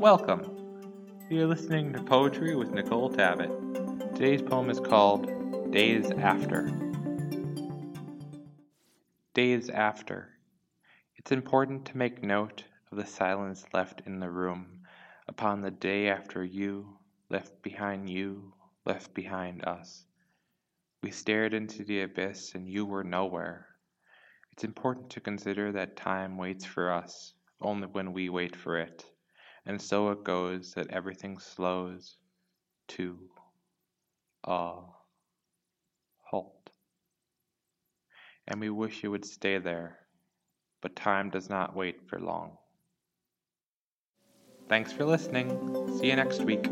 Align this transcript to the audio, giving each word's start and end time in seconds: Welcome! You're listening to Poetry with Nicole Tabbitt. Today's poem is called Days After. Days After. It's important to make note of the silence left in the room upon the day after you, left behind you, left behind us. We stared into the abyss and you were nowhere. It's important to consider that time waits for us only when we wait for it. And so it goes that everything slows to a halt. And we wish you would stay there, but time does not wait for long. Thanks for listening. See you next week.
Welcome! 0.00 0.56
You're 1.28 1.46
listening 1.46 1.92
to 1.92 2.02
Poetry 2.02 2.56
with 2.56 2.70
Nicole 2.70 3.10
Tabbitt. 3.10 3.50
Today's 4.14 4.40
poem 4.40 4.70
is 4.70 4.80
called 4.80 5.26
Days 5.72 6.10
After. 6.12 6.72
Days 9.34 9.68
After. 9.68 10.30
It's 11.16 11.32
important 11.32 11.84
to 11.84 11.98
make 11.98 12.22
note 12.22 12.64
of 12.90 12.96
the 12.96 13.04
silence 13.04 13.66
left 13.74 14.00
in 14.06 14.20
the 14.20 14.30
room 14.30 14.80
upon 15.28 15.60
the 15.60 15.70
day 15.70 16.08
after 16.08 16.42
you, 16.42 16.96
left 17.28 17.62
behind 17.62 18.08
you, 18.08 18.54
left 18.86 19.12
behind 19.12 19.66
us. 19.66 20.06
We 21.02 21.10
stared 21.10 21.52
into 21.52 21.84
the 21.84 22.00
abyss 22.00 22.54
and 22.54 22.66
you 22.66 22.86
were 22.86 23.04
nowhere. 23.04 23.66
It's 24.52 24.64
important 24.64 25.10
to 25.10 25.20
consider 25.20 25.72
that 25.72 25.98
time 25.98 26.38
waits 26.38 26.64
for 26.64 26.90
us 26.90 27.34
only 27.60 27.86
when 27.86 28.14
we 28.14 28.30
wait 28.30 28.56
for 28.56 28.78
it. 28.78 29.04
And 29.66 29.80
so 29.80 30.10
it 30.10 30.24
goes 30.24 30.74
that 30.74 30.90
everything 30.90 31.38
slows 31.38 32.16
to 32.88 33.18
a 34.44 34.72
halt. 36.22 36.70
And 38.48 38.60
we 38.60 38.70
wish 38.70 39.02
you 39.02 39.10
would 39.10 39.24
stay 39.24 39.58
there, 39.58 39.98
but 40.80 40.96
time 40.96 41.30
does 41.30 41.48
not 41.48 41.76
wait 41.76 42.08
for 42.08 42.18
long. 42.18 42.56
Thanks 44.68 44.92
for 44.92 45.04
listening. 45.04 45.98
See 45.98 46.08
you 46.08 46.16
next 46.16 46.40
week. 46.40 46.66